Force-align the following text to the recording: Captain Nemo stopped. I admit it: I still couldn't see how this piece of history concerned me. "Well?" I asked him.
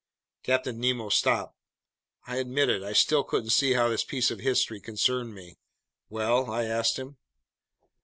Captain 0.41 0.79
Nemo 0.79 1.09
stopped. 1.09 1.55
I 2.25 2.37
admit 2.37 2.69
it: 2.69 2.81
I 2.81 2.91
still 2.91 3.23
couldn't 3.23 3.51
see 3.51 3.73
how 3.73 3.87
this 3.89 4.03
piece 4.03 4.31
of 4.31 4.39
history 4.39 4.79
concerned 4.81 5.35
me. 5.35 5.59
"Well?" 6.09 6.49
I 6.49 6.63
asked 6.63 6.97
him. 6.97 7.17